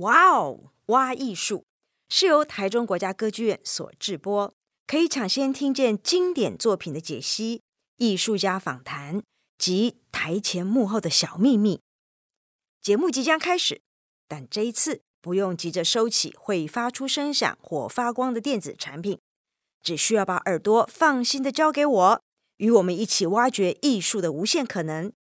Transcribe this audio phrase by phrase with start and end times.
[0.00, 1.66] 哇哦，挖艺术
[2.08, 4.54] 是由台中国家歌剧院所制播，
[4.86, 7.60] 可以抢先听见经典作品的解析、
[7.98, 9.22] 艺术家访谈
[9.58, 11.80] 及台前幕后的小秘密。
[12.80, 13.82] 节目即将开始，
[14.26, 19.18] 但这一次不用急着收起会发出声响或发光的电子产品，
[19.82, 22.22] 只需要把耳朵放心的交给我，
[22.56, 25.12] 与我们一起挖掘艺术的无限可能。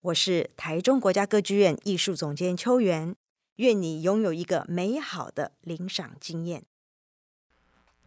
[0.00, 3.14] 我是台中国家歌剧院艺术总监秋元。
[3.60, 6.62] 愿你拥有一个美好的领赏经验。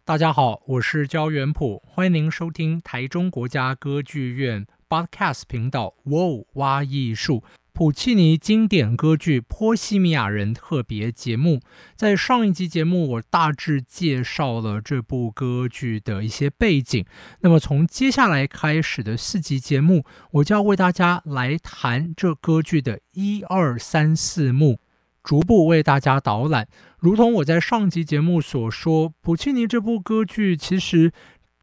[0.04, 5.94] 大家好，我是焦元溥，欢迎您收听台中国家歌剧院 Podcast 频道。
[6.06, 11.60] 哇哦，挖艺术，普契尼经典歌剧《波西米亚人》特别节目。
[11.94, 17.06] 在上一集节目，我大致介绍了这部歌剧的一些背景。
[17.42, 24.80] 那么，从接下来开始的四集节目，我就要为大家来谈这歌剧的一二三四幕。
[25.24, 31.10] 逐步为大家导览，如同我在上集节目所说，普契尼这部歌剧其实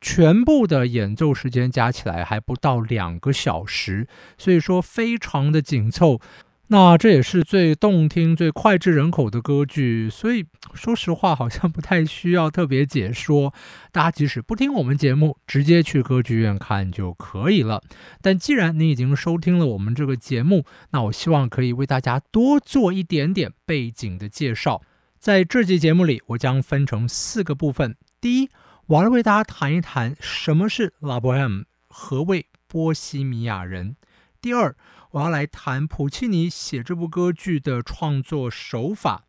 [0.01, 6.19] 全部的演奏时间加起来还不到两个小时，所以说非常的紧凑。
[6.73, 13.53] 那这也是最动听、最脍炙人口的歌剧，所以 说实话，好像不太需要特别解说。
[13.91, 17.83] 大家即使不听我们节目，直接去歌剧院看就可以了。
[18.21, 24.81] 但既然你已经收听了我们这个节目，那我希望可以为大家多做一点点背景的介绍。
[25.19, 27.97] 在这期节目里，我将分成四个部分。
[28.21, 28.49] 第一，
[28.85, 33.97] 我要为大家谈一谈什么是 La Bohème，何谓波西米亚人。
[34.41, 34.73] 第二，
[35.11, 39.25] 我要来谈普契尼写这部歌剧的创作手法。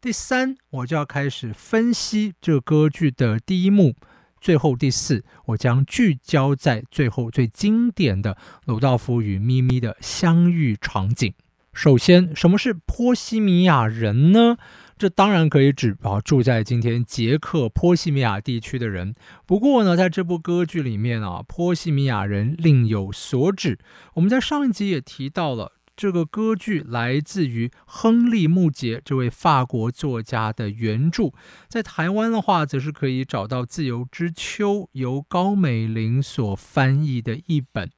[0.00, 3.96] 第三，我就要开始分析这歌剧的第一幕。
[4.40, 11.34] 最后第四，我将聚焦在最后最经典的鲁道夫与咪咪的相遇场景。
[11.74, 14.56] 首先，什么是波西米亚人呢？
[14.98, 19.14] 这当然可以指啊住在今天捷克波西米亚地区的人。
[19.44, 23.78] 不过呢，在这部歌剧里面啊，波西米亚人另有所指。
[24.14, 31.30] 我们在上一集也提到了，这个歌剧来自于亨利·穆杰这位法国作家的原著。
[31.68, 37.90] 在台湾的话，则是可以找到《自由之秋》，由高美玲所翻译的译本。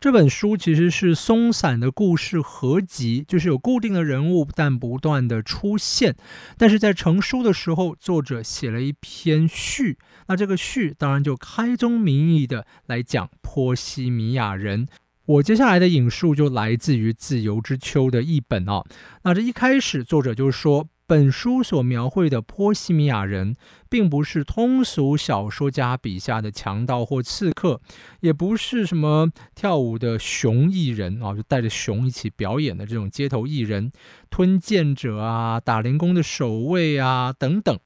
[0.00, 6.14] 这本书其实是松散的故事合集，就是有固定的人物，但不断的出现。
[6.56, 9.98] 但是在成书的时候，作者写了一篇序，
[10.28, 14.86] 那这个序当然就开宗明义的来讲波西米亚人。
[15.26, 18.84] 我接下来的引述就来自于《自由之秋》的译本啊。
[19.24, 20.86] 那这一开始，作者就说。
[21.08, 23.56] 本书所描绘的波西米亚人，
[23.88, 27.80] 并不是通俗小说家笔下的强盗或刺客，
[28.20, 33.90] 也不是什么跳舞的熊艺人啊，就带着熊一起表演的这种街头艺人、
[34.28, 37.80] 吞剑者啊、打零工的守卫啊等等。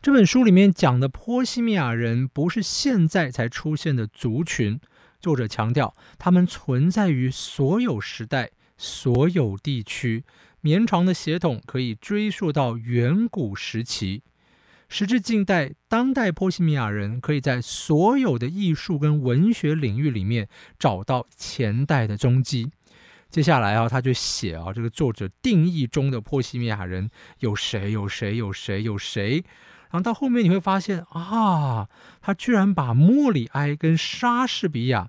[0.00, 4.78] 这本书里面讲的波西米亚人，不是现在才出现的族群。
[5.18, 10.22] 作者强调，他们存在于所有时代、所有地区。
[10.60, 14.22] 绵长的血统可以追溯到远古时期，
[14.88, 22.70] 时至近代，当代波西米亚人可以在所有的艺术跟文学领域里面找到前代的踪迹。
[23.30, 27.92] 接下来啊，他就写啊，这个作者定义中的波西米亚人有谁？
[27.92, 28.36] 有谁？
[28.36, 28.82] 有谁？
[28.82, 29.44] 有谁？
[29.90, 31.88] 然后到后面你会发现啊，
[32.20, 35.08] 他居然把莫里埃跟莎士比亚。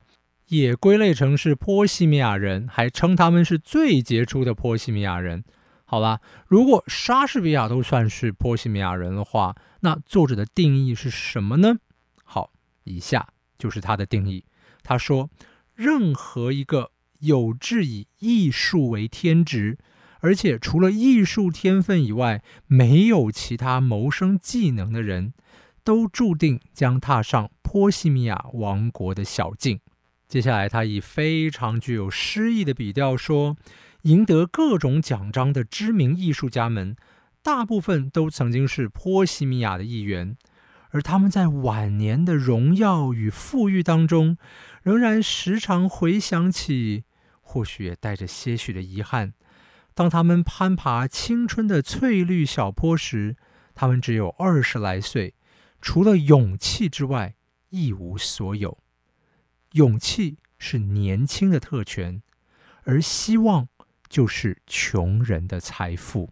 [0.51, 5.45] 也归类成是波西米亚人，还称他们是最杰出的波西米亚人。
[5.85, 11.77] 好吧，如果莎士比亚都算是波西米亚人的话，那作者的定义是什么呢？
[12.25, 12.51] 好，
[12.83, 14.43] 以下就是他的定义。
[14.83, 15.29] 他说，
[15.73, 19.77] 任何一个有志以艺术为天职，
[20.19, 25.33] 而且除了艺术天分以外没有其他谋生技能的人，
[25.85, 29.79] 都注定将踏上波西米亚王国的小径。
[30.31, 33.57] 接下来，他以非常具有诗意的笔调说
[34.03, 36.95] ：“赢得各种奖章的知名艺术家们，
[37.43, 40.37] 大部分都曾经是波西米亚的一员，
[40.91, 44.37] 而他们在晚年的荣耀与富裕当中，
[44.83, 47.03] 仍然时常回想起，
[47.41, 49.33] 或许也带着些许的遗憾。
[49.93, 53.35] 当他们攀爬青春的翠绿小坡时，
[53.75, 55.33] 他们只有二十来岁，
[55.81, 57.35] 除了勇气之外，
[57.71, 58.77] 一无所有。”
[59.73, 62.21] 勇气是年轻的特权，
[62.83, 63.67] 而希望
[64.09, 66.29] 就是穷人的财富。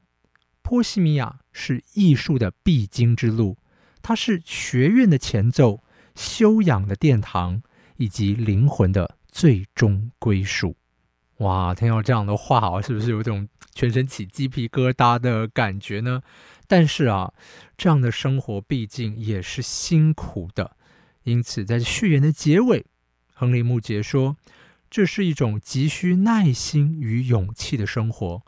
[0.61, 3.57] 波西米亚是艺术的必经之路，
[4.01, 5.83] 它是学院的前奏、
[6.15, 7.61] 修养的殿堂，
[7.97, 10.75] 以及灵魂的最终归属。
[11.37, 16.21] 哇，听到这样的话，是不是有种全身起鸡皮疙瘩的感觉呢？
[16.67, 17.33] 但是啊，
[17.77, 20.75] 这样的生活毕竟也是辛苦的，
[21.23, 22.85] 因此在序言的结尾，
[23.39, 24.35] 亨利·穆杰说
[24.91, 28.43] ：“这是一种急需耐心与勇气的生活。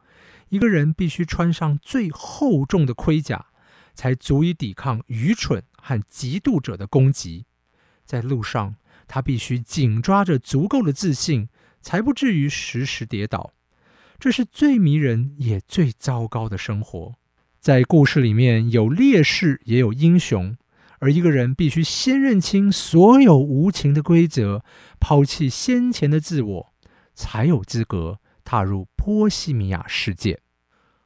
[0.49, 3.45] 一个人必须穿上最厚重的盔甲，
[3.93, 7.45] 才足以抵抗愚蠢和嫉妒者的攻击。
[8.05, 8.75] 在路上，
[9.07, 11.47] 他必须紧抓着足够的自信。”
[11.83, 13.53] 才不至于时时跌倒，
[14.19, 17.15] 这是最迷人也最糟糕的生活。
[17.59, 20.55] 在故事里面有烈士，也有英雄，
[21.01, 24.63] 而一个人必须先认清所有无情的规则，
[24.99, 26.73] 抛弃先前的自我，
[27.15, 30.39] 才有资格踏入波西米亚世界。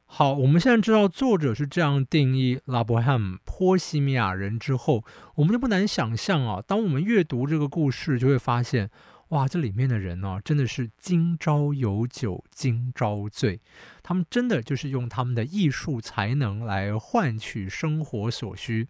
[0.04, 5.02] 好，我们现在知道作者是这样定义拉伯汉波西米亚人之后，
[5.36, 8.90] 我们就不难想象啊，当我们阅读这个故事，就会发现。
[9.30, 13.60] 哇，这里面的人呢，真的是今朝有酒今朝醉，
[14.00, 18.86] 他们真的就是用他们的艺术才能来换取生活所需，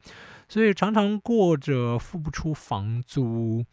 [0.46, 3.64] 所以常常过着付不出房租，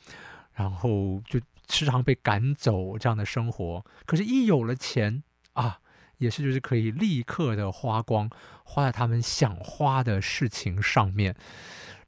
[0.54, 1.38] 然后就
[1.68, 3.86] 时常被赶走这样的生活。
[4.06, 5.22] 可是，一有了钱
[5.52, 5.80] 啊，
[6.20, 8.30] 也是就是可以立刻的花光，
[8.64, 11.36] 花在他们想花的事情上面。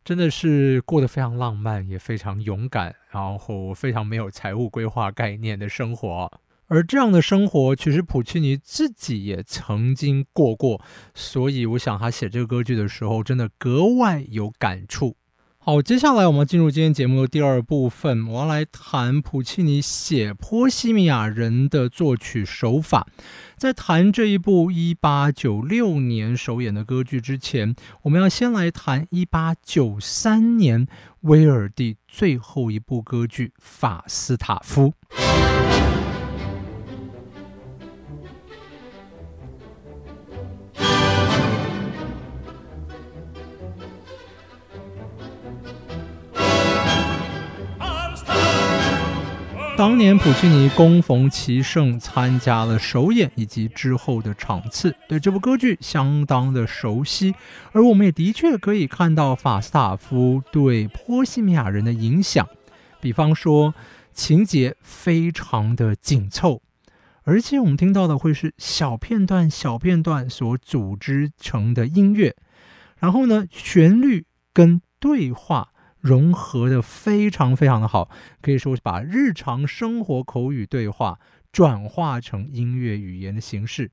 [0.06, 6.32] 真的是过得非常浪漫，也非常勇敢，然后非常没有财务规划概念的生活。
[6.68, 10.80] 而这样的生活，其实普契尼自己也曾经过过，
[11.16, 15.18] 所以我想他写这个歌剧的时候，真的格外有感触。
[15.68, 23.08] 好，接下来我们进入今天节目的第二部分，我要来谈普契尼写《波西米亚人》的作曲手法。
[23.58, 30.86] 在谈这一部一八九六年首演的歌剧之前，我们要先来谈一八九三年
[31.22, 34.94] 威尔第最后一部歌剧《法斯塔夫》。
[49.78, 57.36] 当年普契尼恭逢其盛，参加了首演以及之后的场次，对这部歌剧相当的熟悉。
[57.74, 62.48] 而我们也的确可以看到法斯塔夫对波西米亚人的影响，
[63.02, 63.76] 比方说
[64.14, 66.62] 情节非常的紧凑，
[67.24, 72.34] 而且我们听到的会是小片段、小片段所组织成的音乐，
[72.98, 75.74] 然后呢，旋律跟对话。
[76.06, 78.08] 融合的非常非常的好，
[78.40, 81.18] 可以说是把日常生活口语对话
[81.52, 83.90] 转化成音乐语言的形式。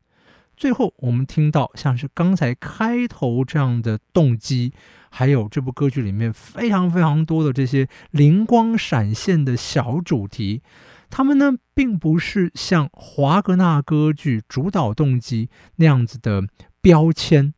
[0.54, 4.74] 最后，我们听到像是刚才开头这样的动机，
[5.08, 10.60] 还有这部歌剧里面非常非常多的这些灵光闪现的小主题，
[11.08, 16.46] 它们呢并不是像华格纳歌剧主导动机那样子的
[16.82, 17.54] 标签。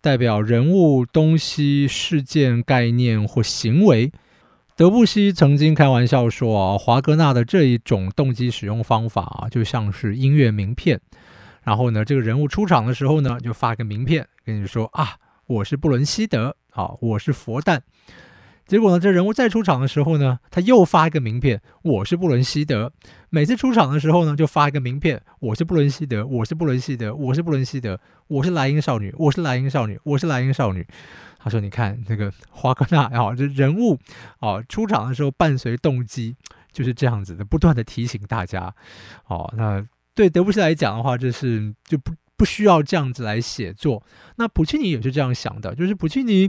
[0.00, 4.12] 代表人物、东西、事件、概念或行为。
[4.76, 11.00] 德布西曾经开玩笑说：“啊，华格纳的这一种动机使用方法啊，就像是音乐名片。
[11.64, 15.16] 然后呢，这个人物出场的时候呢，就发个名片，跟你说啊，
[15.46, 17.80] 我是布伦希德，啊，我是佛旦。”
[18.68, 22.92] 结果呢，这人物再出场的时候呢，他又发一个名片，我是布伦希德。
[23.30, 30.86] 每次出场的时候呢，就发一个名片，我是布伦希德，我是布伦希德，我是布伦希德，我是莱茵少女，我是莱茵少女，我是莱茵少女。
[31.38, 33.98] 他说：“你看那个华格纳啊，这人物
[34.40, 36.36] 啊出场的时候伴随动机
[36.70, 38.74] 就是这样子的，不断的提醒大家。
[39.28, 39.82] 哦，那
[40.14, 44.00] 对德布西来讲的话，这是就不。”不需要这样子来写作。
[44.36, 46.48] 那普契尼也是这样想的，就是普契尼，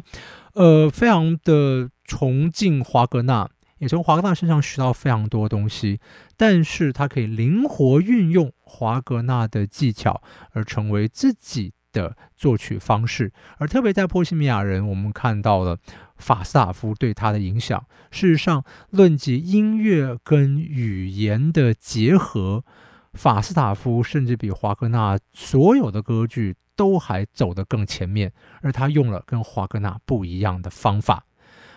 [0.53, 3.48] 呃，非常的崇敬华格纳，
[3.78, 6.00] 也从华格纳身上学到非常多东西。
[6.36, 10.24] 但是他可以灵活运用华格纳的技巧，
[10.54, 13.32] 而成为自己的作曲方式。
[13.60, 15.78] 而特别在《波西米亚人》，我们看到了
[16.18, 17.86] 法斯塔夫对他的影响。
[18.10, 22.66] 事实上，论及音乐跟语言的结合。
[23.13, 31.25] 法斯塔夫甚至比华格纳所有的歌剧都还走得更前面，而他用了跟华格纳不一样的方法。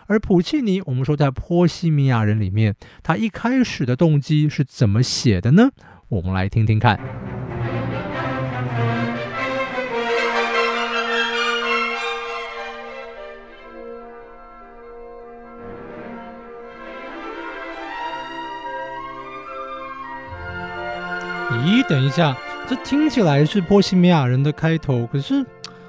[0.07, 5.71] 而普契尼，我们说在《波西米亚人》里面，他一开始的动机是怎么写的呢？
[6.09, 6.99] 我们来听听看。
[21.65, 22.37] 咦，等一下，
[22.69, 25.45] 这听起来是波西米亚人的开头，可是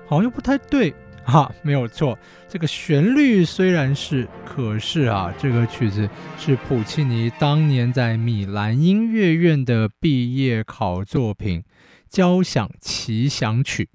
[0.06, 0.94] 好像又不太对。
[1.26, 2.18] 哈，没有错，
[2.50, 11.62] 这个旋律虽然是，可是啊，这个曲子是普契尼当年在米兰音乐院的毕业考作品
[12.10, 13.86] 《交响奇想曲》。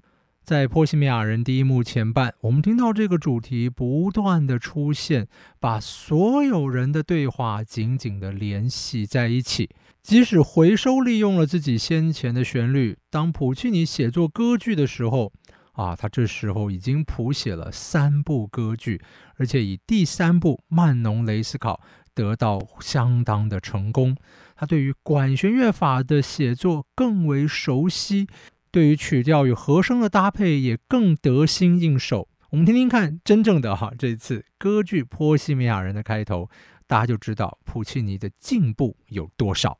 [0.43, 5.27] 在《波西米亚人》第一幕前半，我们听到这个主题不断的出现，
[5.59, 9.69] 把所有人的对话紧紧的联系在一起。
[10.01, 15.31] 即使回收利用了自己先前的旋律，当普契尼写作歌剧的时候，
[15.79, 19.01] 啊，他这时候已经谱写了三部歌剧，
[19.37, 21.81] 而且以第三部《曼农雷斯考》
[22.13, 24.17] 得到相当的成功。
[24.57, 28.27] 他对于管弦乐法的写作更为熟悉。
[28.71, 32.27] 对于曲调与和声的搭配也更得心应手。
[32.49, 36.49] 我们听听看，真正的哈，这次歌剧《波西米亚人》的开头，
[36.87, 39.79] 大家就知道普契尼的进步有多少。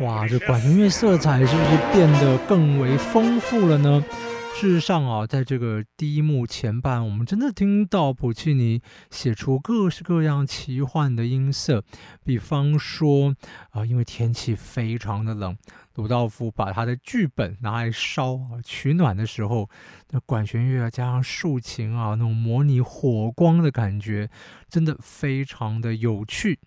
[0.00, 4.04] 哇，这管弦乐色彩是不是变得更为丰富了呢？
[4.54, 11.84] 事实上啊，在这个第一幕前半，我们真的听到普契尼写出各式各样奇幻的音色。
[12.24, 13.34] 比方说
[13.70, 15.54] 啊，因为天气非常的冷，
[15.96, 19.68] 鲁道夫把他的剧本拿来烧，取暖的时候，
[20.10, 24.30] 那管弦乐加上竖琴啊，那种模拟火光的感觉，
[24.70, 26.58] 真的非常的有趣。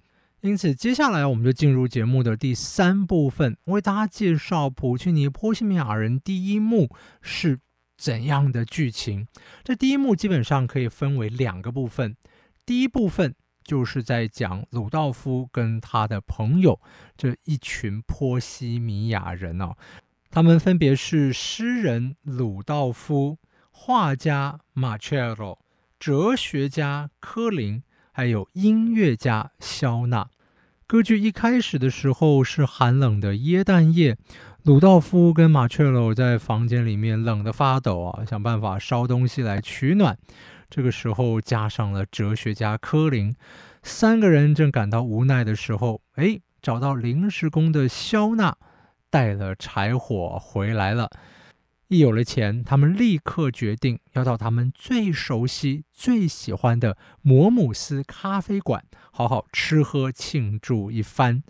[0.41, 6.89] 因此，接下来我们就进入节目的第三部分，为大家介绍普契尼《波西米亚人》第一幕
[7.21, 7.59] 是
[7.97, 9.27] 怎样的剧情。
[9.65, 12.15] 这第一幕基本上可以分为两个部分，
[12.65, 16.79] 第一部分就是在讲鲁道夫跟他的朋友
[17.17, 19.75] 这一群波西米亚人哦，
[20.31, 23.37] 他们分别是诗人鲁道夫、
[23.71, 25.59] 画家马切罗、
[25.99, 27.83] 哲学家科林。
[28.19, 30.27] 还有音乐家肖娜。
[30.85, 34.17] 歌剧一开始的时候是寒冷的耶诞夜，
[34.63, 40.17] 鲁道夫跟马切罗在房间里面冷得发抖啊，想办法烧东西来取暖。
[40.69, 43.33] 这个时候加上了哲学家科林，
[43.83, 48.57] 三个人正感到无奈的时候，哎，找到临时工的肖娜
[49.09, 51.09] 带了柴火回来了。
[51.89, 61.41] 一有了钱，他们立刻决定要到他们最熟悉、最喜欢的摩姆斯咖啡馆，好好吃喝庆祝一番。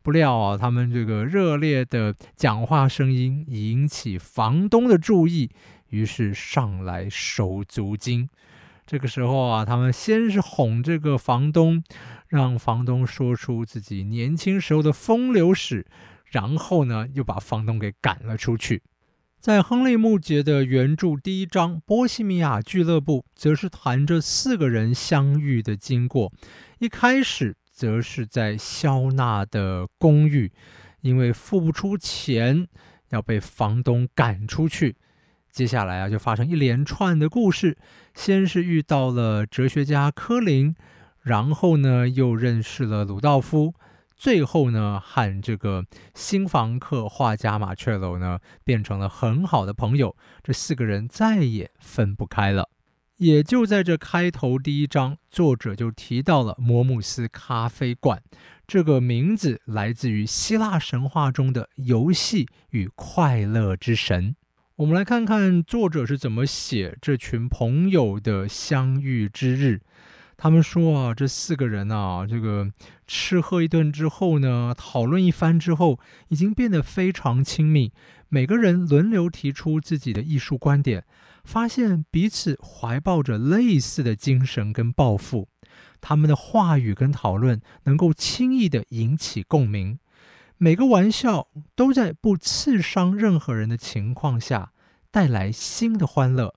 [0.00, 5.50] 不料啊，他们这个热烈的讲话声音引起房东的注意，
[5.90, 8.30] 于是上来收租金。
[8.86, 11.84] 这个时候啊，他们先是哄这个房东，
[12.28, 15.86] 让房东说出自己年轻时候的风流史，
[16.24, 18.82] 然后呢，又把房东给赶了出去。
[19.42, 26.32] 在亨利·穆杰的原著第一章《波西米亚俱乐部》，则是谈着四个人相遇的经过。
[26.78, 30.52] 一开始，则是在肖纳的公寓，
[31.00, 32.68] 因为付不出钱，
[33.08, 34.94] 要被房东赶出去。
[35.50, 37.76] 接下来啊，就发生一连串的故事。
[38.14, 40.72] 先是遇到了哲学家科林，
[41.20, 43.74] 然后呢，又认识了鲁道夫。
[44.22, 50.16] 最后呢，和这个新房客画家马雀楼呢，变成了很好的朋友。
[50.44, 52.68] 这四个人再也分不开了。
[53.16, 58.22] 也就在这开头第一章，作者就提到了摩姆斯咖啡馆
[58.64, 64.36] 这个名字，来自于希腊神话中的游戏与快乐之神。
[64.76, 69.80] 我们来看看作者是怎么写这群朋友的相遇之日。
[70.42, 72.68] 他们说啊，这四个人啊，这个
[73.06, 77.92] 吃喝一顿之后呢，讨论一番之后，已经变得非常亲密。
[78.28, 81.04] 每个人轮流提出自己的艺术观点，
[81.44, 85.46] 发现彼此怀抱着类似的精神跟抱负。
[86.00, 90.00] 他们的话语跟讨论能够轻易地引起共鸣，
[90.56, 91.46] 每个玩笑
[91.76, 94.72] 都在不刺伤任何人的情况下
[95.12, 96.56] 带来新的欢乐。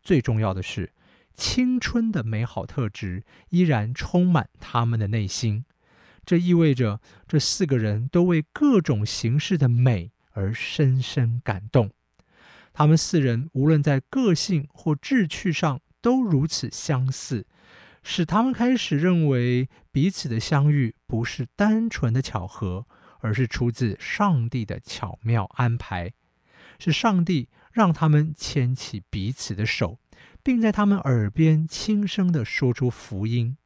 [0.00, 0.94] 最重要的是，
[1.40, 5.64] 青春的美好特质依然充满他们的内心，
[6.26, 11.90] 这意味着这四个人都为各种形式的美而深深感动。
[12.74, 17.46] 他们四人无论在个性或志趣上都如此相似，
[18.02, 22.86] 使他们开始认为彼此的相遇不是单纯的巧合，
[23.20, 26.12] 而是出自上帝的巧妙安排，
[26.78, 29.98] 是上帝让他们牵起彼此的手。
[30.42, 33.56] 并在他们耳边轻声地说出福音，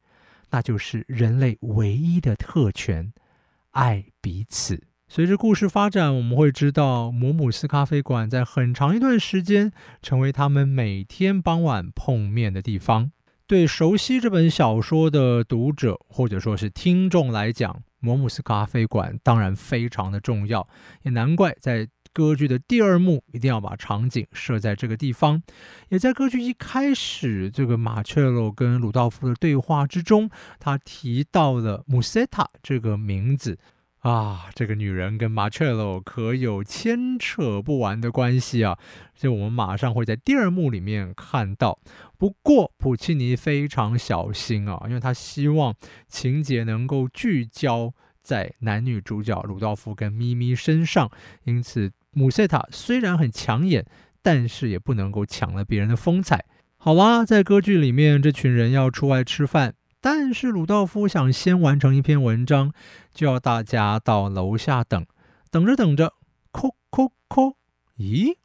[0.51, 3.13] 那就是人类唯一的特权——
[3.71, 4.83] 爱彼此。
[5.07, 13.11] 随着故事发展，我们会知道摩姆斯咖啡馆在很长一段时间成为他们每天傍晚碰面的地方。
[13.47, 20.67] 对熟悉这本小说的读者或者说是听众来讲，摩姆斯咖啡馆当然非常的重要，
[21.03, 25.43] 也难怪在歌剧的第二幕一定要把场景设在这个地方。
[25.89, 33.59] 也在歌剧一开始，这个马切洛跟鲁道夫的对话之中，他提到了穆塞塔这个名字。
[33.99, 38.77] 啊，这个女人跟马切洛可有牵扯不完的关系啊！
[39.15, 41.79] 所以我们马上会在第二幕里面看到。
[42.15, 45.75] 不过普契尼非常小心啊，因为他希望
[46.07, 47.91] 情节能够聚焦
[48.21, 51.09] 在男女主角鲁道夫跟咪咪身上，
[51.45, 53.85] 因此姆塞塔虽然很抢眼，
[54.21, 56.45] 但是也不能够抢了别人的风采。
[56.77, 59.75] 好啦，在歌剧里面，这群人要出外吃饭。
[59.99, 62.71] 但是鲁道夫想先完成一篇文章，
[63.13, 65.05] 就要大家到楼下等。
[65.51, 66.13] 等着等着，
[66.53, 67.55] 叩叩叩，
[67.97, 68.37] 咦，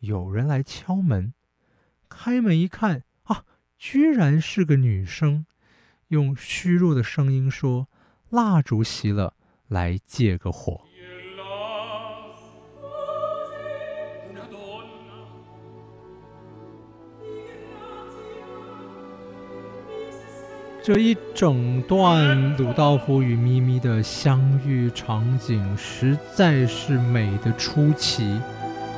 [0.00, 1.32] 有人来敲门。
[2.08, 3.44] 开门一看，啊，
[3.78, 5.46] 居然是个女生，
[6.08, 7.88] 用虚弱的声音说
[8.28, 9.34] ：“蜡烛熄了，
[9.68, 10.82] 来借个火。”
[20.82, 28.40] 这一整段鲁道夫与咪咪的相遇场景实在是美的出奇，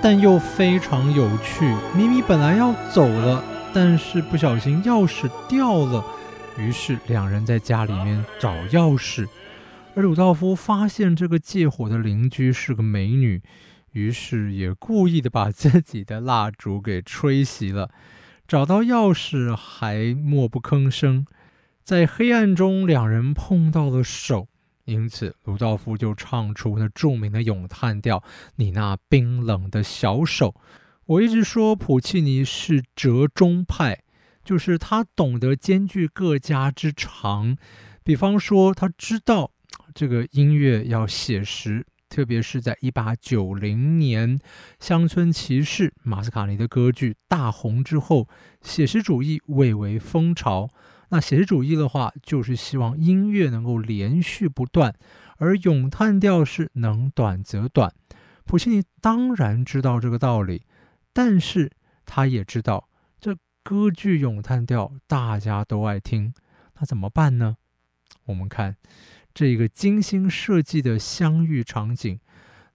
[0.00, 1.64] 但又非常有趣。
[1.92, 3.42] 咪咪本来要走了，
[3.74, 6.04] 但是不小心钥匙掉了，
[6.56, 9.26] 于是两人在家里面找钥匙。
[9.96, 13.42] 而鲁道夫发现这个借火的邻居是个美女，
[13.90, 17.90] 于是也故意的把自己的蜡烛给吹熄了。
[18.46, 21.26] 找到钥匙还默不吭声。
[21.82, 24.46] 在黑暗中，两人碰到了手，
[24.84, 28.22] 因此鲁道夫就唱出那著名的咏叹调
[28.56, 30.54] ：“你那冰冷的小手。”
[31.06, 33.98] 我一直说普契尼是折中派，
[34.44, 37.56] 就是他懂得兼具各家之长。
[38.04, 39.50] 比方说，他知道
[39.92, 44.38] 这个音乐要写实，特别是在一八九零年
[44.78, 48.28] 《乡村骑士》马斯卡尼的歌剧大红之后，
[48.62, 50.70] 写实主义蔚为风潮。
[51.12, 54.94] 那写实主义的话，就是希望音乐能够连续不断，
[55.36, 57.92] 而咏叹调是能短则短。
[58.46, 60.62] 普契尼当然知道这个道理，
[61.12, 61.70] 但是
[62.06, 62.88] 他也知道
[63.20, 66.32] 这歌剧咏叹调大家都爱听，
[66.78, 67.58] 那怎么办呢？
[68.24, 68.78] 我们看
[69.34, 72.18] 这个精心设计的相遇场景，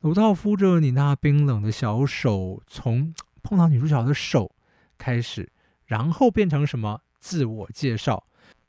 [0.01, 4.55] 鲁道夫着你那冰冷的小手，从碰到女主角的手
[4.95, 5.51] 开始，
[5.87, 7.01] 然后变成什么？
[7.19, 8.26] 自我介绍，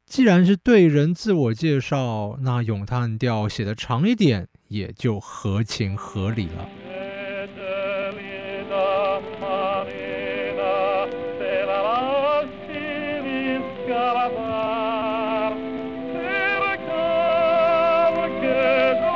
[0.08, 6.66] 既然是对人自我介绍，那咏叹调写得长一点也就合情合理了。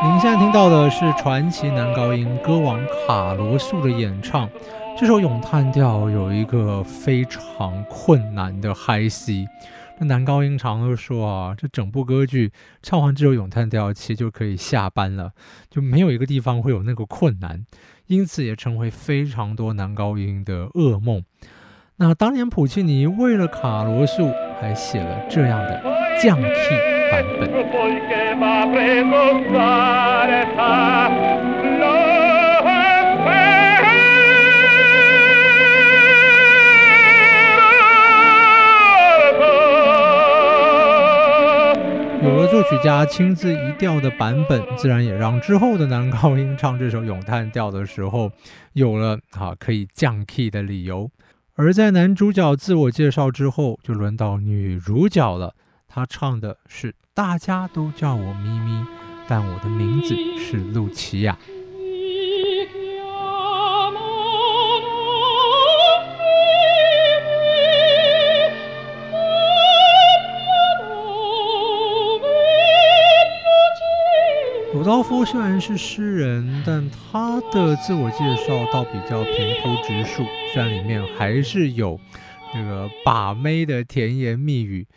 [0.04, 4.46] 您现在听到的是传奇男高音歌王卡罗素的演唱。
[4.98, 9.48] 这首咏叹调有一个非常困难的 high C，
[10.04, 15.32] 男高音常都说啊，这整部歌剧唱完这首咏叹调，其实就可以下班了，
[15.70, 17.64] 就没有一个地方会有那个困难，
[18.06, 21.24] 因此也成为非常多男高音的噩梦。
[21.96, 25.82] 那当年普契尼为了卡罗素，还写了这样的
[26.20, 26.44] 降 B
[27.10, 27.50] 版本。
[42.82, 48.32] 家亲自移调的版本，自然也让之后的男高音唱这首咏叹调的时候，
[48.72, 51.08] 有了啊可以降 key 的理由。
[51.54, 55.54] 而在男主角自我介绍之后，就轮到女主角了。
[55.86, 58.84] 她唱的是“大家都叫我咪咪，
[59.28, 61.38] 但我的名字是露琪亚”。
[74.82, 82.00] 鲁道夫虽然是诗人，但他的自我介绍倒比较平铺直述，虽然里面还是有
[82.52, 84.88] 那个把妹的甜言蜜语，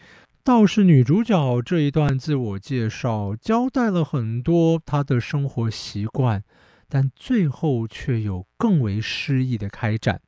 [0.43, 6.41] 倒是女主角这一段自我介绍交代了很多她的生活习惯，
[6.89, 10.19] 但最后却有更为诗意的开展。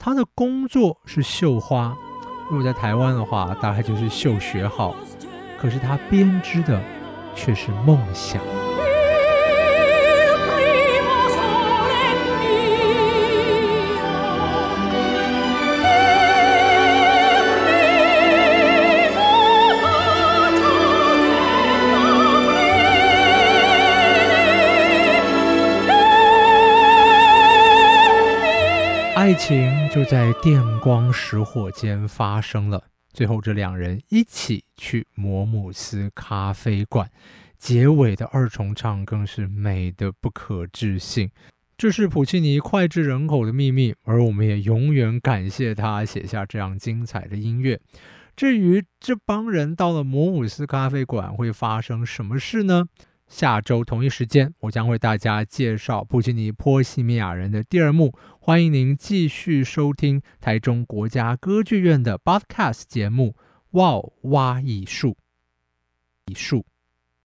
[0.00, 1.96] 她的工作是绣花，
[2.50, 4.96] 如果在台湾的话，大概就是绣学号。
[5.60, 6.82] 可是她编织的
[7.36, 8.42] 却是梦想。
[29.20, 32.82] 爱情就在电光石火间发生了。
[33.12, 37.06] 最后，这两人一起去摩姆斯咖啡馆，
[37.58, 41.30] 结尾的二重唱更是美得不可置信。
[41.76, 47.78] 这是普契尼脍炙人口的秘密，而我们也永远感谢他写下这样精彩的音乐。
[48.34, 52.86] 至于这帮人到了摩姆斯咖啡馆会发生什么事呢？
[53.30, 58.12] 下周同一时间，我将为大家介绍普契尼《波西米亚人》的第二幕。
[58.40, 63.36] 欢迎您继续收听台中国家歌剧院的 Podcast 节目
[63.78, 65.16] 《哇哇艺术
[66.26, 66.58] 艺术》。